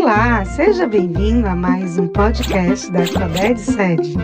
Olá, 0.00 0.44
seja 0.44 0.86
bem-vindo 0.86 1.48
a 1.48 1.56
mais 1.56 1.98
um 1.98 2.06
podcast 2.06 2.88
da 2.92 3.04
Sabed 3.04 3.58
Sede. 3.58 4.14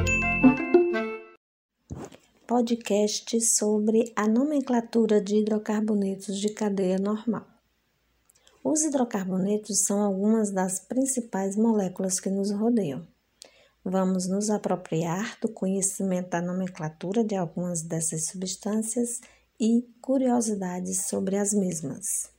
Podcast 2.47 3.41
sobre 3.41 4.13
a 4.15 4.29
nomenclatura 4.29 5.21
de 5.21 5.39
hidrocarbonetos 5.39 6.39
de 6.39 6.51
cadeia 6.51 6.97
normal. 6.97 7.45
Os 8.63 8.85
hidrocarbonetos 8.85 9.81
são 9.85 10.01
algumas 10.01 10.53
das 10.53 10.79
principais 10.79 11.57
moléculas 11.57 12.21
que 12.21 12.31
nos 12.31 12.53
rodeiam. 12.53 13.05
Vamos 13.85 14.29
nos 14.29 14.51
apropriar 14.51 15.37
do 15.43 15.49
conhecimento 15.49 16.31
da 16.31 16.41
nomenclatura 16.41 17.25
de 17.25 17.35
algumas 17.35 17.83
dessas 17.83 18.27
substâncias 18.27 19.21
e 19.59 19.83
curiosidades 20.01 21.09
sobre 21.09 21.37
as 21.37 21.53
mesmas. 21.53 22.33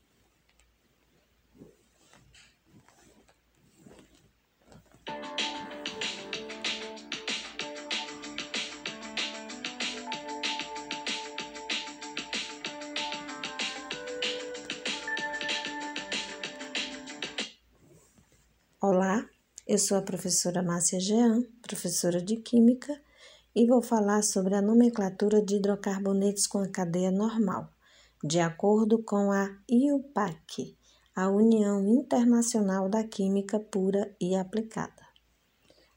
Olá, 18.88 19.28
eu 19.68 19.80
sou 19.80 19.98
a 19.98 20.02
professora 20.04 20.62
Márcia 20.62 21.00
Jean, 21.00 21.42
professora 21.60 22.22
de 22.22 22.36
Química, 22.36 22.96
e 23.56 23.66
vou 23.66 23.82
falar 23.82 24.22
sobre 24.22 24.54
a 24.54 24.62
nomenclatura 24.62 25.42
de 25.42 25.56
hidrocarbonetos 25.56 26.46
com 26.46 26.60
a 26.60 26.68
cadeia 26.68 27.10
normal, 27.10 27.68
de 28.24 28.40
acordo 28.40 29.02
com 29.02 29.32
a 29.32 29.50
IUPAC, 29.68 30.78
a 31.16 31.28
União 31.30 31.84
Internacional 31.84 32.88
da 32.88 33.04
Química 33.04 33.60
Pura 33.60 34.16
e 34.22 34.36
Aplicada. 34.36 35.02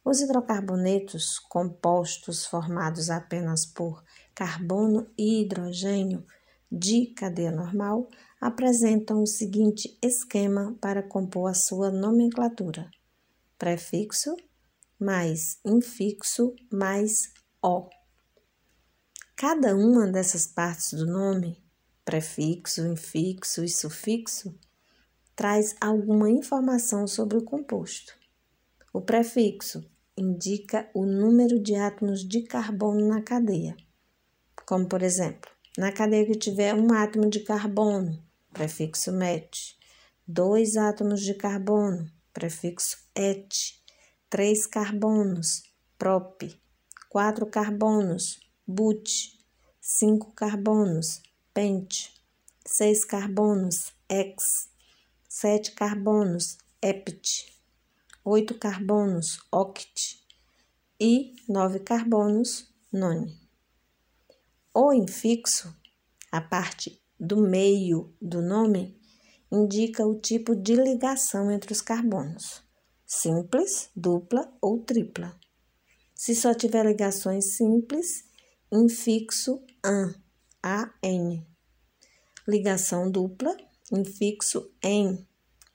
Os 0.02 0.22
hidrocarbonetos, 0.22 1.38
compostos 1.38 2.46
formados 2.46 3.10
apenas 3.10 3.66
por 3.66 4.02
carbono 4.34 5.06
e 5.18 5.42
hidrogênio 5.42 6.24
de 6.70 7.06
cadeia 7.14 7.50
normal, 7.50 8.08
apresentam 8.40 9.22
o 9.22 9.26
seguinte 9.26 9.98
esquema 10.02 10.76
para 10.80 11.02
compor 11.02 11.50
a 11.50 11.54
sua 11.54 11.90
nomenclatura: 11.90 12.90
prefixo 13.58 14.36
mais 14.98 15.58
infixo 15.64 16.54
mais 16.72 17.32
O. 17.62 17.88
Cada 19.36 19.76
uma 19.76 20.10
dessas 20.10 20.46
partes 20.46 20.90
do 20.90 21.06
nome, 21.06 21.62
prefixo, 22.04 22.86
infixo 22.86 23.62
e 23.62 23.68
sufixo, 23.68 24.58
traz 25.36 25.76
alguma 25.80 26.28
informação 26.28 27.06
sobre 27.06 27.38
o 27.38 27.44
composto. 27.44 28.12
O 28.92 29.00
prefixo 29.00 29.88
indica 30.16 30.90
o 30.92 31.06
número 31.06 31.60
de 31.60 31.76
átomos 31.76 32.26
de 32.26 32.42
carbono 32.42 33.06
na 33.06 33.22
cadeia, 33.22 33.76
como 34.66 34.88
por 34.88 35.02
exemplo, 35.02 35.48
na 35.78 35.92
cadeia 35.92 36.26
que 36.26 36.34
tiver 36.34 36.74
um 36.74 36.92
átomo 36.92 37.30
de 37.30 37.38
carbono, 37.38 38.20
prefixo 38.52 39.12
met, 39.12 39.78
dois 40.26 40.76
átomos 40.76 41.20
de 41.20 41.34
carbono, 41.34 42.10
prefixo 42.32 42.98
et, 43.14 43.48
três 44.28 44.66
carbonos, 44.66 45.62
prop, 45.96 46.42
quatro 47.08 47.46
carbonos, 47.46 48.40
but, 48.66 49.08
cinco 49.80 50.32
carbonos, 50.32 51.22
pent, 51.54 52.10
seis 52.66 53.04
carbonos, 53.04 53.92
ex, 54.08 54.68
sete 55.28 55.70
carbonos, 55.70 56.58
ept, 56.82 57.54
oito 58.24 58.56
carbonos, 58.58 59.38
oct. 59.52 60.26
E 61.00 61.36
nove 61.48 61.78
carbonos, 61.78 62.68
none. 62.92 63.47
O 64.80 64.92
infixo, 64.92 65.76
a 66.30 66.40
parte 66.40 67.02
do 67.18 67.38
meio 67.38 68.14
do 68.22 68.40
nome 68.40 68.96
indica 69.50 70.06
o 70.06 70.20
tipo 70.20 70.54
de 70.54 70.76
ligação 70.76 71.50
entre 71.50 71.72
os 71.72 71.80
carbonos, 71.80 72.62
simples, 73.04 73.90
dupla 73.96 74.56
ou 74.62 74.78
tripla. 74.78 75.36
Se 76.14 76.32
só 76.32 76.54
tiver 76.54 76.86
ligações 76.86 77.56
simples, 77.56 78.22
infixo 78.70 79.60
an, 79.84 80.14
AN. 80.62 81.44
Ligação 82.46 83.10
dupla, 83.10 83.56
infixo 83.90 84.70
en, 84.80 85.26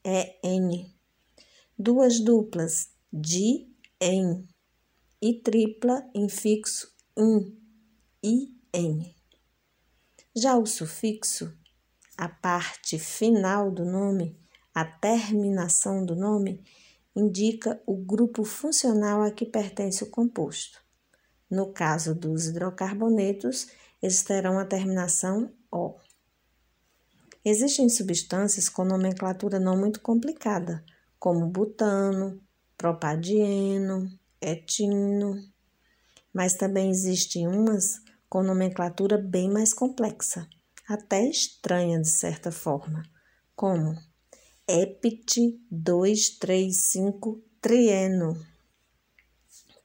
EN. 0.02 0.90
Duas 1.78 2.22
duplas, 2.22 2.90
di, 3.12 3.70
en. 4.00 4.48
E 5.22 5.42
tripla, 5.42 6.10
infixo 6.16 6.90
in, 7.18 7.54
IN. 8.76 9.14
Já 10.36 10.58
o 10.58 10.66
sufixo, 10.66 11.56
a 12.18 12.28
parte 12.28 12.98
final 12.98 13.70
do 13.70 13.86
nome, 13.86 14.36
a 14.74 14.84
terminação 14.84 16.04
do 16.04 16.16
nome, 16.16 16.64
indica 17.16 17.80
o 17.86 17.96
grupo 17.96 18.44
funcional 18.44 19.22
a 19.22 19.30
que 19.30 19.46
pertence 19.46 20.04
o 20.04 20.10
composto. 20.10 20.82
No 21.48 21.72
caso 21.72 22.16
dos 22.16 22.48
hidrocarbonetos, 22.48 23.68
eles 24.02 24.24
terão 24.24 24.58
a 24.58 24.66
terminação 24.66 25.54
O. 25.72 25.96
Existem 27.46 27.88
substâncias 27.90 28.68
com 28.68 28.84
nomenclatura 28.84 29.60
não 29.60 29.78
muito 29.78 30.02
complicada, 30.02 30.84
como 31.20 31.46
butano, 31.46 32.42
propadieno, 32.76 34.10
etino, 34.42 35.40
mas 36.34 36.56
também 36.56 36.90
existem 36.90 37.48
umas 37.48 38.02
com 38.34 38.42
nomenclatura 38.42 39.16
bem 39.16 39.48
mais 39.48 39.76
complexa, 39.76 40.50
até 40.90 41.24
estranha 41.30 42.02
de 42.02 42.10
certa 42.10 42.52
forma, 42.52 43.04
como 43.56 43.96
EPT 44.68 45.62
235 45.70 47.44
trieno, 47.62 48.36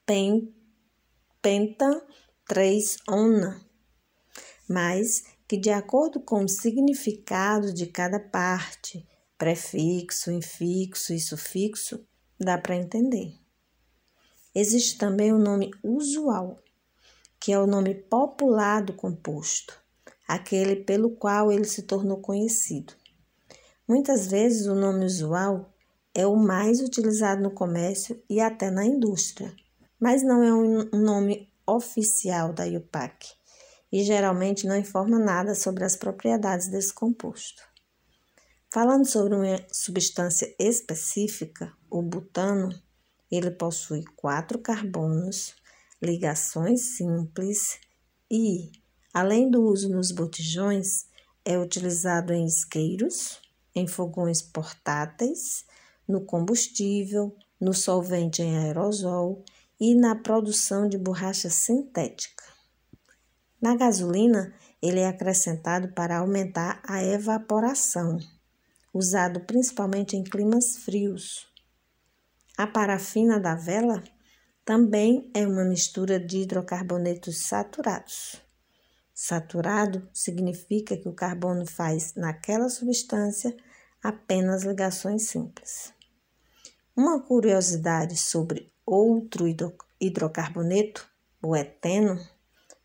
pen, 0.06 0.50
penta 1.42 2.02
3 2.46 2.96
ona, 3.06 3.60
mas 4.66 5.24
que 5.46 5.58
de 5.58 5.68
acordo 5.68 6.18
com 6.18 6.42
o 6.42 6.48
significado 6.48 7.70
de 7.70 7.84
cada 7.88 8.18
parte, 8.18 9.06
prefixo, 9.36 10.32
infixo 10.32 11.12
e 11.12 11.20
sufixo, 11.20 12.02
dá 12.40 12.56
para 12.56 12.76
entender. 12.76 13.30
Existe 14.54 14.96
também 14.96 15.34
o 15.34 15.38
nome 15.38 15.70
usual, 15.84 16.58
que 17.40 17.52
é 17.52 17.58
o 17.58 17.66
nome 17.66 17.94
popular 17.94 18.82
do 18.82 18.92
composto, 18.92 19.74
aquele 20.26 20.76
pelo 20.76 21.10
qual 21.10 21.52
ele 21.52 21.64
se 21.64 21.82
tornou 21.82 22.18
conhecido. 22.18 22.92
Muitas 23.86 24.26
vezes 24.26 24.66
o 24.66 24.74
nome 24.74 25.04
usual 25.04 25.72
é 26.14 26.26
o 26.26 26.36
mais 26.36 26.80
utilizado 26.80 27.42
no 27.42 27.50
comércio 27.50 28.22
e 28.28 28.40
até 28.40 28.70
na 28.70 28.84
indústria, 28.84 29.54
mas 30.00 30.22
não 30.22 30.42
é 30.42 30.52
um 30.52 30.90
nome 31.00 31.48
oficial 31.66 32.52
da 32.52 32.66
IUPAC 32.66 33.28
e 33.90 34.02
geralmente 34.02 34.66
não 34.66 34.76
informa 34.76 35.18
nada 35.18 35.54
sobre 35.54 35.84
as 35.84 35.96
propriedades 35.96 36.68
desse 36.68 36.92
composto. 36.92 37.62
Falando 38.70 39.06
sobre 39.06 39.34
uma 39.34 39.64
substância 39.72 40.54
específica, 40.58 41.72
o 41.90 42.02
butano, 42.02 42.68
ele 43.30 43.50
possui 43.50 44.04
quatro 44.16 44.58
carbonos 44.58 45.54
ligações 46.00 46.96
simples 46.96 47.78
e, 48.30 48.70
além 49.12 49.50
do 49.50 49.62
uso 49.62 49.88
nos 49.88 50.12
botijões, 50.12 51.06
é 51.44 51.58
utilizado 51.58 52.32
em 52.32 52.46
isqueiros, 52.46 53.40
em 53.74 53.86
fogões 53.86 54.42
portáteis, 54.42 55.64
no 56.06 56.24
combustível, 56.24 57.36
no 57.60 57.74
solvente 57.74 58.42
em 58.42 58.56
aerosol 58.56 59.44
e 59.80 59.94
na 59.94 60.14
produção 60.14 60.88
de 60.88 60.96
borracha 60.96 61.50
sintética. 61.50 62.44
Na 63.60 63.74
gasolina, 63.76 64.54
ele 64.80 65.00
é 65.00 65.08
acrescentado 65.08 65.92
para 65.92 66.18
aumentar 66.18 66.80
a 66.86 67.02
evaporação, 67.02 68.18
usado 68.94 69.40
principalmente 69.40 70.16
em 70.16 70.22
climas 70.22 70.76
frios. 70.78 71.46
A 72.56 72.66
parafina 72.66 73.40
da 73.40 73.54
vela 73.54 74.02
também 74.68 75.30
é 75.32 75.46
uma 75.46 75.64
mistura 75.64 76.20
de 76.20 76.42
hidrocarbonetos 76.42 77.38
saturados. 77.38 78.36
Saturado 79.14 80.06
significa 80.12 80.94
que 80.94 81.08
o 81.08 81.14
carbono 81.14 81.64
faz 81.64 82.14
naquela 82.14 82.68
substância 82.68 83.56
apenas 84.02 84.64
ligações 84.64 85.28
simples. 85.28 85.94
Uma 86.94 87.18
curiosidade 87.18 88.18
sobre 88.18 88.70
outro 88.84 89.46
hidrocarboneto, 89.98 91.08
o 91.42 91.56
eteno, 91.56 92.20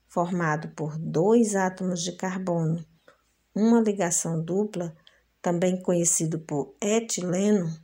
formado 0.08 0.70
por 0.70 0.98
dois 0.98 1.54
átomos 1.54 2.02
de 2.02 2.14
carbono, 2.14 2.82
uma 3.54 3.82
ligação 3.82 4.42
dupla, 4.42 4.96
também 5.42 5.82
conhecido 5.82 6.40
por 6.40 6.78
etileno, 6.80 7.78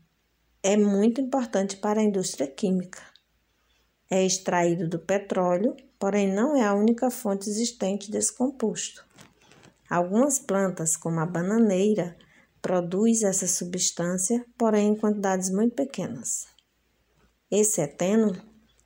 é 0.64 0.78
muito 0.78 1.20
importante 1.20 1.76
para 1.76 2.00
a 2.00 2.04
indústria 2.04 2.48
química. 2.48 3.10
É 4.10 4.26
extraído 4.26 4.88
do 4.88 4.98
petróleo, 4.98 5.76
porém 6.00 6.34
não 6.34 6.56
é 6.56 6.64
a 6.64 6.74
única 6.74 7.12
fonte 7.12 7.50
existente 7.50 8.10
desse 8.10 8.36
composto. 8.36 9.06
Algumas 9.90 10.40
plantas, 10.40 10.98
como 10.98 11.20
a 11.20 11.26
bananeira, 11.26 12.18
produzem 12.62 13.30
essa 13.30 13.48
substância, 13.48 14.44
porém 14.58 14.90
em 14.90 14.96
quantidades 14.96 15.50
muito 15.50 15.76
pequenas. 15.76 16.48
Esse 17.52 17.82
eteno 17.82 18.36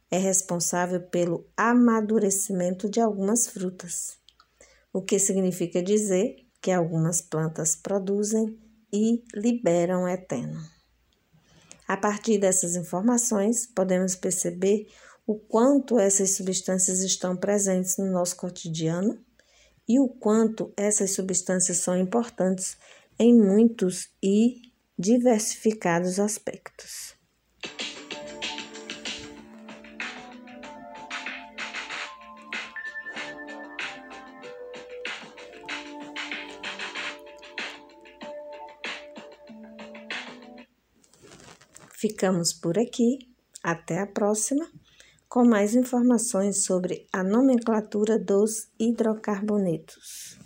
é 0.09 0.17
responsável 0.17 1.01
pelo 1.01 1.45
amadurecimento 1.57 2.89
de 2.89 2.99
algumas 2.99 3.47
frutas, 3.47 4.17
o 4.91 5.01
que 5.01 5.17
significa 5.17 5.81
dizer 5.81 6.35
que 6.61 6.71
algumas 6.71 7.21
plantas 7.21 7.75
produzem 7.75 8.57
e 8.91 9.23
liberam 9.33 10.07
eteno. 10.07 10.61
A 11.87 11.97
partir 11.97 12.37
dessas 12.37 12.75
informações, 12.75 13.67
podemos 13.67 14.15
perceber 14.15 14.87
o 15.25 15.35
quanto 15.35 15.97
essas 15.97 16.35
substâncias 16.35 16.99
estão 16.99 17.35
presentes 17.35 17.97
no 17.97 18.11
nosso 18.11 18.35
cotidiano 18.35 19.17
e 19.87 19.99
o 19.99 20.07
quanto 20.07 20.73
essas 20.75 21.11
substâncias 21.11 21.77
são 21.77 21.97
importantes 21.97 22.77
em 23.17 23.33
muitos 23.33 24.09
e 24.21 24.61
diversificados 24.97 26.19
aspectos. 26.19 27.15
Ficamos 41.91 42.51
por 42.51 42.77
aqui. 42.77 43.31
Até 43.63 44.01
a 44.01 44.05
próxima, 44.05 44.69
com 45.33 45.43
mais 45.43 45.73
informações 45.73 46.63
sobre 46.63 47.07
a 47.11 47.23
nomenclatura 47.23 48.19
dos 48.19 48.67
hidrocarbonetos. 48.79 50.42